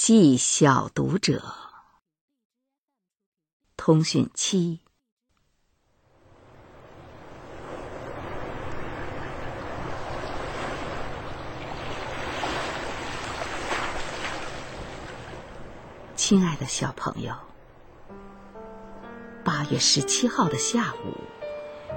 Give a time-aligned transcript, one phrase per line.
[0.00, 1.42] 记小读者，
[3.76, 4.78] 通讯七。
[16.14, 17.34] 亲爱的小朋友，
[19.44, 21.16] 八月十七号的下午，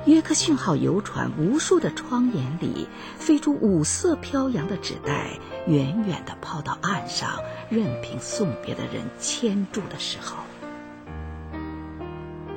[0.05, 7.39] 约克逊号游船无数的窗沿里飞出五色飘扬的纸袋，远远的抛到岸上，
[7.70, 10.38] 任凭送别的人牵住的时候，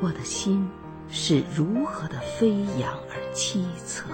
[0.01, 0.71] 我的心
[1.11, 4.05] 是如何的飞扬而凄恻。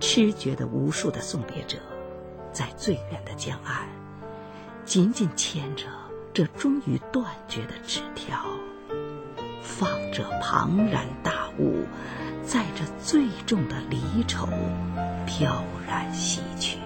[0.00, 1.78] 痴觉的无数的送别者，
[2.52, 3.86] 在最远的江岸。
[4.84, 5.84] 紧紧牵着
[6.32, 8.46] 这终于断绝的纸条，
[9.78, 11.84] 放着庞然大物，
[12.44, 14.48] 载着最重的离愁，
[15.24, 16.78] 飘然西去。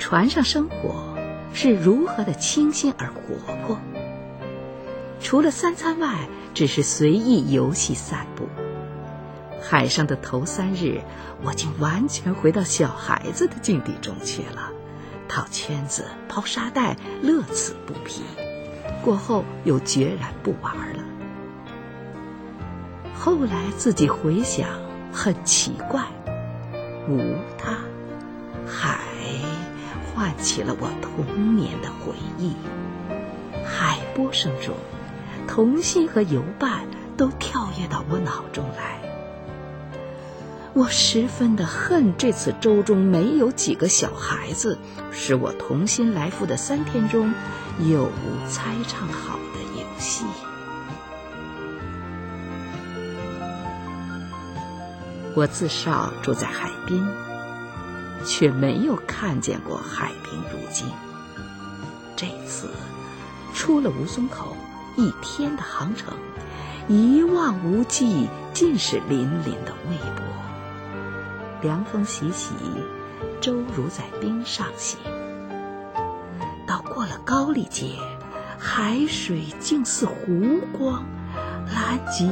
[0.00, 1.16] 船上生活
[1.54, 3.78] 是如何的清新而活泼，
[5.20, 8.48] 除了三餐外，只是随意游戏散步。
[9.62, 11.02] 海上的头三日，
[11.44, 14.72] 我竟完全回到小孩子的境地中去了，
[15.28, 18.22] 套圈子、抛沙袋，乐此不疲。
[19.02, 21.02] 过后又决然不玩了。
[23.18, 24.68] 后来自己回想，
[25.12, 26.04] 很奇怪，
[27.08, 27.78] 无他，
[28.66, 29.00] 海
[30.14, 32.54] 唤起了我童年的回忆。
[33.64, 34.74] 海波声中，
[35.46, 36.86] 童心和游伴
[37.16, 38.98] 都跳跃到我脑中来。
[40.74, 44.78] 我十分的恨这次舟中没有几个小孩子，
[45.10, 47.34] 使我童心来复的三天中
[47.80, 50.24] 有无猜唱好的游戏。
[55.36, 57.06] 我自少住在海滨，
[58.26, 60.88] 却没有看见过海平如镜。
[62.16, 62.68] 这次
[63.54, 64.56] 出了吴淞口，
[64.96, 66.12] 一天的航程，
[66.88, 70.24] 一望无际，尽是粼粼的微波。
[71.62, 72.52] 凉风习习，
[73.40, 74.98] 舟如在冰上行。
[77.24, 77.92] 高丽街，
[78.58, 81.04] 海水竟似湖光，
[81.66, 82.26] 蓝极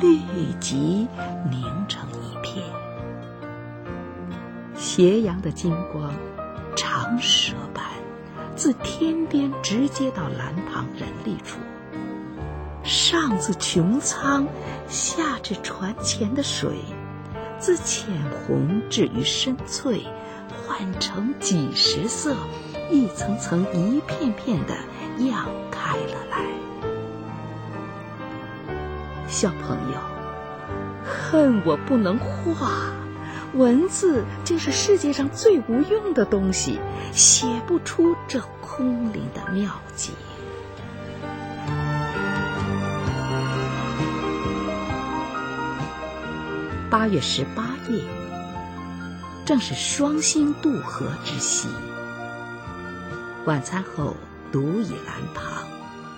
[0.00, 0.18] 绿
[0.58, 1.06] 极，
[1.50, 2.64] 凝成一片。
[4.74, 6.12] 斜阳的金光，
[6.74, 7.84] 长蛇般，
[8.56, 11.58] 自天边直接到蓝塘人力处，
[12.82, 14.46] 上自穹苍，
[14.88, 16.78] 下至船前的水。
[17.58, 18.06] 自浅
[18.46, 20.06] 红至于深翠，
[20.48, 22.34] 换成几十色，
[22.90, 24.74] 一层层、一片片的
[25.18, 26.44] 漾开了来。
[29.28, 29.98] 小朋友，
[31.04, 32.92] 恨我不能画，
[33.54, 36.80] 文字竟是世界上最无用的东西，
[37.12, 40.12] 写不出这空灵的妙计。
[46.90, 48.02] 八月十八夜，
[49.44, 51.68] 正是双星渡河之夕。
[53.46, 54.14] 晚餐后，
[54.52, 55.64] 独倚栏旁，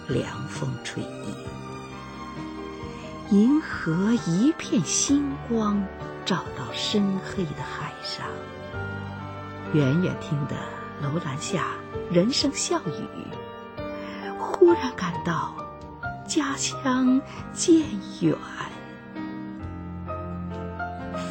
[0.09, 1.35] 凉风吹衣。
[3.31, 5.83] 银河一片星光，
[6.25, 8.27] 照到深黑的海上。
[9.73, 10.57] 远远听得
[11.01, 11.69] 楼兰下
[12.11, 13.07] 人声笑语，
[14.39, 15.55] 忽然感到
[16.27, 17.23] 家乡
[17.53, 17.85] 渐
[18.21, 18.37] 远。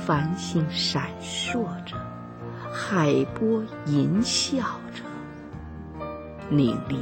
[0.05, 1.97] 繁星闪烁着，
[2.71, 4.61] 海波吟啸
[4.95, 5.03] 着，
[6.51, 6.99] 命里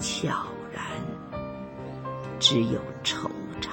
[0.00, 0.30] 悄
[0.72, 0.82] 然，
[2.40, 3.30] 只有惆
[3.60, 3.70] 怅。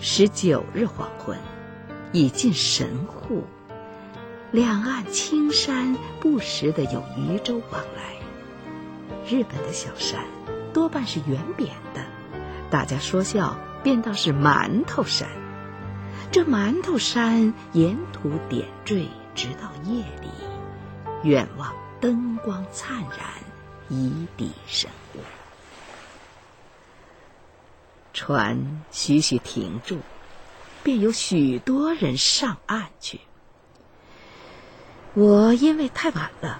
[0.00, 1.38] 十九日黄昏，
[2.10, 3.44] 已近神户，
[4.50, 8.16] 两岸青山不时的有渔舟往来。
[9.28, 10.24] 日本的小山
[10.72, 12.04] 多半是圆扁的。
[12.70, 15.28] 大家说笑，便道是馒头山。
[16.32, 19.06] 这馒头山沿途点缀，
[19.36, 20.28] 直到夜里，
[21.22, 23.28] 远望灯光灿然，
[23.90, 25.18] 一地神物。
[28.14, 29.98] 船徐徐停住，
[30.82, 33.20] 便有许多人上岸去。
[35.12, 36.58] 我因为太晚了，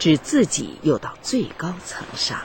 [0.00, 2.40] 只自己又到最高层上。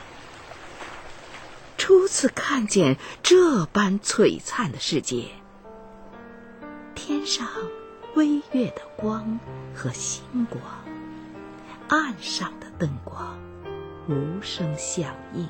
[1.76, 5.30] 初次看见这般璀璨的世界，
[6.94, 7.46] 天上
[8.14, 9.40] 微月的光
[9.74, 10.62] 和星光，
[11.88, 13.36] 岸上的灯光，
[14.08, 15.48] 无声响应。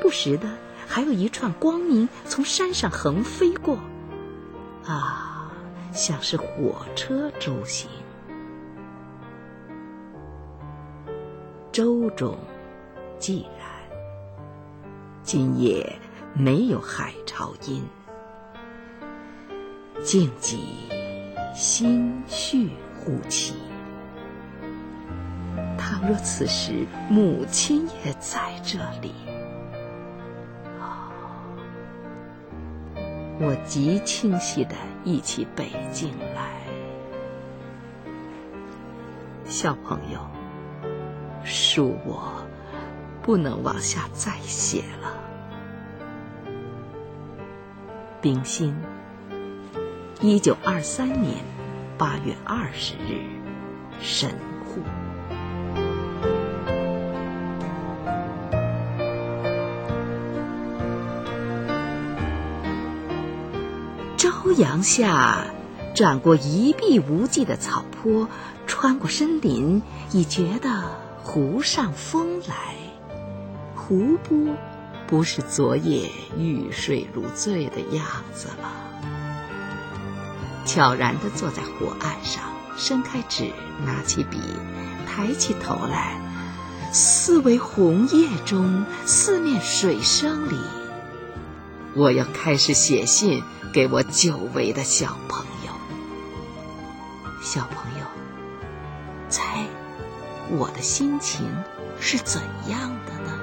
[0.00, 0.48] 不时的
[0.86, 3.80] 还有一串光明从山上横飞过，
[4.86, 5.50] 啊，
[5.92, 7.90] 像是火车周行。
[11.72, 12.38] 舟中
[13.18, 13.68] 寂然，
[15.24, 15.98] 今夜
[16.32, 17.84] 没有海潮音，
[20.02, 20.56] 静寂，
[21.54, 23.54] 心绪忽起。
[25.76, 29.12] 倘若此时母亲也在这里，
[33.38, 34.74] 我极清晰的
[35.04, 36.50] 忆起北京来。
[39.44, 40.20] 小朋友，
[41.44, 42.42] 恕我
[43.20, 45.12] 不能往下再写了。
[48.22, 48.74] 冰心，
[50.22, 51.36] 一九二三年
[51.96, 53.24] 八月二十日，
[54.02, 54.28] 神
[54.66, 54.82] 户。
[64.18, 65.46] 朝阳下，
[65.94, 68.28] 转过一碧无际的草坡，
[68.66, 69.80] 穿过森林，
[70.12, 70.84] 已觉得
[71.22, 72.74] 湖上风来。
[73.74, 74.54] 湖波
[75.06, 78.70] 不是昨夜欲睡如醉的样子了。
[80.72, 82.44] 悄然地坐在湖岸上，
[82.76, 83.50] 伸开指，
[83.84, 84.38] 拿起笔，
[85.04, 86.16] 抬起头来，
[86.92, 90.56] 四围红叶中，四面水声里，
[91.96, 93.42] 我要开始写信。
[93.72, 95.72] 给我久违的小朋友，
[97.40, 98.06] 小朋友，
[99.28, 99.64] 猜
[100.50, 101.46] 我的心情
[102.00, 103.38] 是怎样的呢？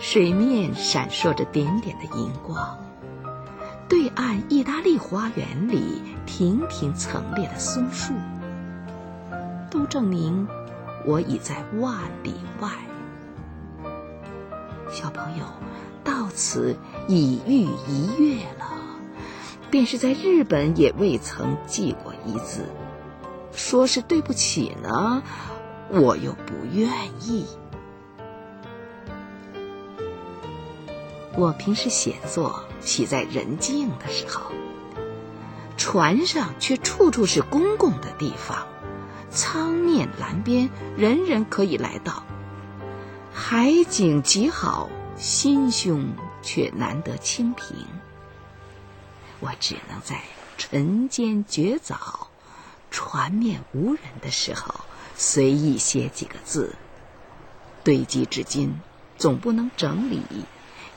[0.00, 2.78] 水面闪烁着点点的银光，
[3.90, 8.14] 对岸意大利花园里亭亭层列的松树，
[9.68, 10.46] 都证明
[11.04, 12.70] 我已在万里外。
[14.90, 15.44] 小朋友。
[16.02, 16.76] 到此
[17.08, 18.72] 已逾一月了，
[19.70, 22.64] 便是在日本也未曾寄过一字。
[23.52, 25.22] 说是对不起呢，
[25.90, 26.88] 我又不愿
[27.20, 27.44] 意。
[31.40, 34.52] 我平时写作喜在人静的时候，
[35.78, 38.66] 船上却处处是公共的地方，
[39.30, 42.22] 舱面栏边人人可以来到，
[43.32, 44.90] 海景极好。
[45.16, 47.76] 心胸却难得清平，
[49.38, 50.22] 我只能在
[50.56, 52.28] 晨间绝早、
[52.90, 54.74] 船面无人的时候，
[55.16, 56.74] 随意写几个字，
[57.84, 58.80] 堆积至今，
[59.18, 60.22] 总不能整理，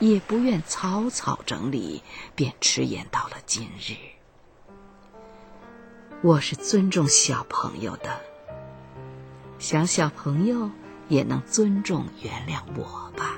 [0.08, 2.02] 也不愿草草整理，
[2.34, 3.94] 便迟延到了今日。
[6.22, 8.20] 我是尊重小朋友的，
[9.58, 10.70] 想小朋友
[11.08, 13.36] 也能尊重、原谅我吧。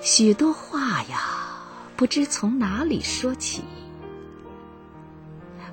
[0.00, 1.58] 许多话呀，
[1.96, 3.64] 不知从哪里说起，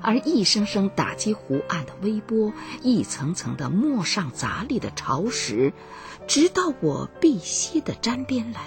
[0.02, 2.52] 而一声声打击湖岸的微波，
[2.82, 5.72] 一层层的陌上杂历的潮石，
[6.26, 8.60] 直到我碧溪的沾边来，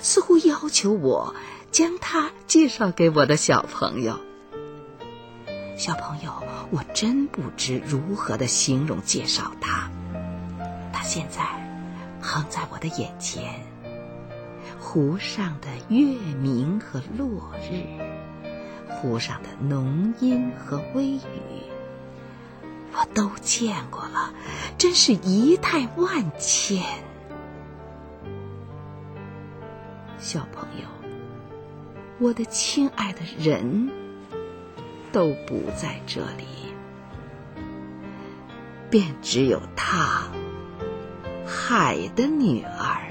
[0.00, 1.34] 似乎要求我
[1.70, 4.20] 将它介绍给我的小朋友。
[5.76, 6.32] 小朋友，
[6.70, 9.90] 我真不知如何的形容介绍它。
[10.92, 11.42] 它现在
[12.20, 13.64] 横在我的眼前。
[14.80, 17.84] 湖上的月明和落日，
[18.88, 21.20] 湖上的浓阴和微雨，
[22.92, 24.32] 我都见过了，
[24.76, 26.82] 真是仪态万千。
[30.18, 30.88] 小朋友，
[32.18, 33.90] 我的亲爱的人
[35.12, 36.44] 都不在这里，
[38.90, 40.28] 便只有她，
[41.46, 43.04] 海的女儿。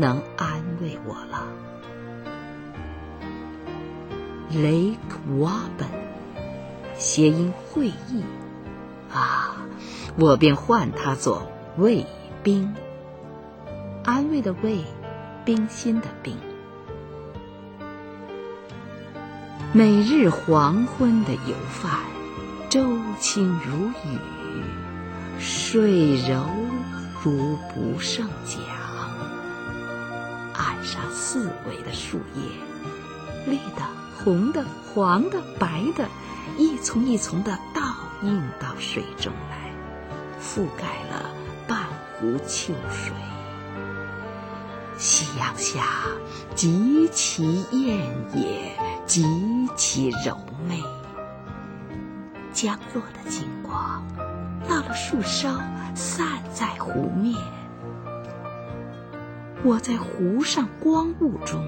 [0.00, 1.48] 能安慰我了。
[4.50, 4.96] Lake
[5.38, 5.88] Waben，
[6.96, 8.22] 谐音会意，
[9.12, 9.56] 啊，
[10.18, 12.06] 我便唤它做卫
[12.42, 12.74] 兵。
[14.04, 14.84] 安慰的慰，
[15.44, 16.34] 冰心的冰。
[19.74, 22.00] 每日黄昏的游泛，
[22.70, 22.80] 舟
[23.20, 24.18] 轻如雨，
[25.38, 26.42] 水柔
[27.22, 28.62] 如不胜桨。
[30.54, 32.42] 岸上四围的树叶，
[33.46, 33.82] 绿的、
[34.24, 36.08] 红的、黄的、白的，
[36.56, 37.80] 一丛一丛的倒
[38.22, 39.72] 映到水中来，
[40.40, 41.30] 覆盖了
[41.68, 41.78] 半
[42.14, 43.12] 湖秋水。
[44.96, 45.84] 夕阳下，
[46.56, 47.98] 极其艳
[48.34, 49.24] 也，极
[49.76, 50.36] 其柔
[50.68, 50.82] 媚。
[52.52, 54.04] 降落的金光，
[54.68, 55.60] 到了树梢，
[55.94, 57.36] 散在湖面。
[59.62, 61.64] 我在湖上光雾中，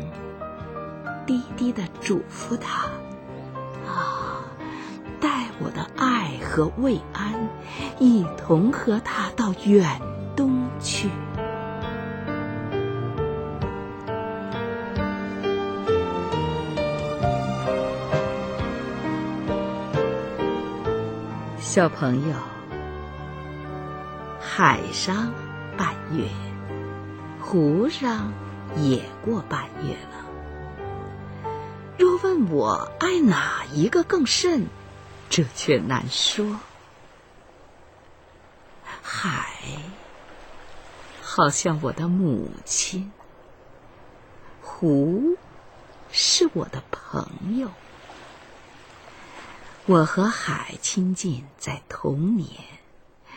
[1.27, 2.89] 低低的嘱咐他
[3.87, 4.45] ：“啊，
[5.21, 7.49] 带我的爱和慰安，
[7.99, 10.01] 一同和他到远
[10.35, 11.11] 东去。”
[21.61, 22.35] 小朋友，
[24.41, 25.33] 海上
[25.77, 26.25] 半月，
[27.39, 28.33] 湖上
[28.77, 30.20] 也过半月了。
[32.23, 34.67] 问我爱哪一个更甚，
[35.29, 36.61] 这却难说。
[39.03, 39.57] 海，
[41.23, 43.11] 好像我的母亲；
[44.61, 45.37] 湖，
[46.13, 47.71] 是我的朋友。
[49.87, 52.49] 我和海亲近在童年，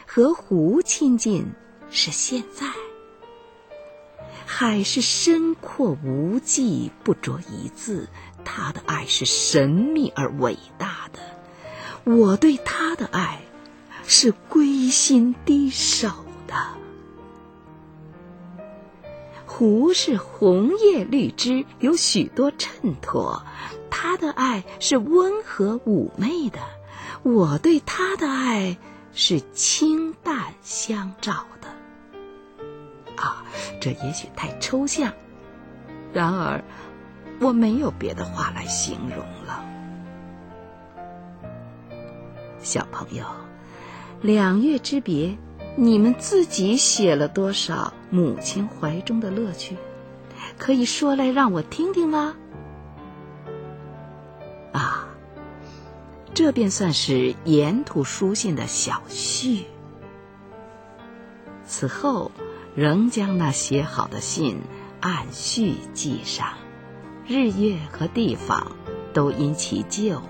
[0.05, 1.51] 和湖亲近
[1.89, 2.67] 是现在。
[4.55, 8.07] 海是深阔无际，不着一字，
[8.45, 11.19] 他的爱是神秘而伟大的。
[12.03, 13.41] 我对他的爱
[14.05, 16.07] 是归心低首
[16.45, 16.55] 的。
[19.47, 23.41] 湖是红叶绿枝，有许多衬托。
[23.89, 26.59] 他的爱是温和妩媚的，
[27.23, 28.77] 我对他的爱
[29.15, 31.62] 是清淡相照的。
[33.23, 33.45] 啊，
[33.79, 35.13] 这也许太抽象，
[36.11, 36.61] 然而
[37.39, 39.63] 我没有别的话来形容了。
[42.59, 43.25] 小朋友，
[44.21, 45.37] 两月之别，
[45.77, 49.77] 你们自己写了多少母亲怀中的乐趣？
[50.57, 52.35] 可以说来让我听听吗？
[54.73, 55.07] 啊
[56.33, 59.65] 这便算是沿途书信的小序。
[61.65, 62.31] 此后，
[62.75, 64.61] 仍将那写好的信
[64.99, 66.47] 按序记上，
[67.27, 68.71] 日月和地方
[69.13, 70.21] 都因其旧。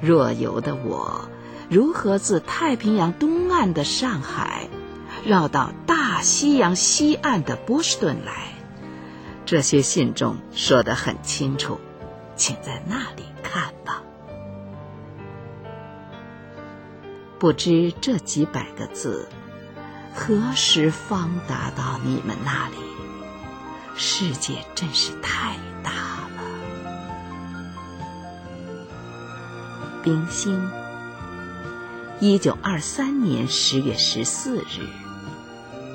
[0.00, 1.28] 若游的我，
[1.68, 4.68] 如何自太平洋东岸的上海，
[5.26, 8.54] 绕到大西洋西岸的波士顿来？
[9.44, 11.78] 这些信中说得很清楚，
[12.36, 14.02] 请在那里看吧。
[17.38, 19.28] 不知这几百个字
[20.20, 22.76] 何时方达到你们那里？
[23.94, 25.92] 世界真是太大
[26.34, 26.42] 了。
[30.02, 30.60] 冰心，
[32.18, 34.88] 一九二三年十月十四日，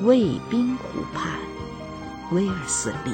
[0.01, 1.33] 卫兵湖畔，
[2.31, 3.11] 威尔斯利。